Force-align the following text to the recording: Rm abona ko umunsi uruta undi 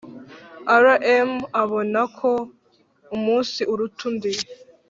Rm 0.83 1.29
abona 1.63 2.01
ko 2.17 2.31
umunsi 3.15 3.61
uruta 3.73 4.01
undi 4.09 4.31